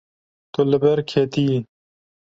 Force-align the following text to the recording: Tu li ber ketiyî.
Tu 0.53 0.61
li 0.69 0.77
ber 0.83 0.97
ketiyî. 1.09 1.59